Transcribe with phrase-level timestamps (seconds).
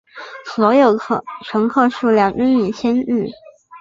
[0.55, 0.97] 所有
[1.45, 3.31] 乘客数量均以千计。